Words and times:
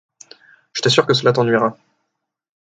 Je 0.73 0.81
t’assure 0.81 1.05
que 1.05 1.13
cela 1.13 1.31
t’ennuiera. 1.31 1.77